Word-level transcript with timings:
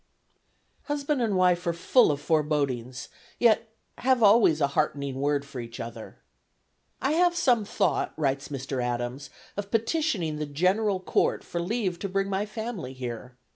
Husband 0.85 1.21
and 1.21 1.35
wife 1.37 1.67
are 1.67 1.73
full 1.73 2.09
of 2.11 2.19
forebodings, 2.19 3.07
yet 3.37 3.71
have 3.99 4.23
always 4.23 4.59
a 4.59 4.69
heartening 4.73 5.21
word 5.21 5.45
for 5.45 5.61
each 5.61 5.79
other. 5.79 6.17
"I 6.99 7.11
have 7.11 7.35
some 7.35 7.65
thought," 7.65 8.11
writes 8.17 8.47
Mr. 8.47 8.81
Adams, 8.83 9.29
"of 9.55 9.69
petitioning 9.69 10.37
the 10.37 10.47
General 10.47 10.99
Court 10.99 11.43
for 11.43 11.61
leave 11.61 11.99
to 11.99 12.09
bring 12.09 12.31
my 12.31 12.47
family 12.47 12.93
here. 12.93 13.37